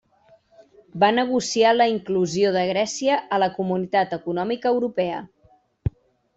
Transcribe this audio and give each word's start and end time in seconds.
Va 1.03 1.09
negociar 1.17 1.73
la 1.75 1.87
inclusió 1.91 2.55
de 2.57 2.65
Grècia 2.71 3.21
a 3.37 3.41
la 3.45 3.53
Comunitat 3.61 4.19
Econòmica 4.21 4.73
Europea. 4.77 5.25